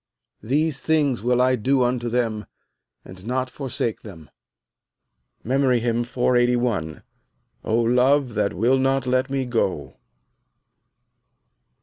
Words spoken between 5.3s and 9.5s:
MEMORY HYMN _"O love that wilt not let me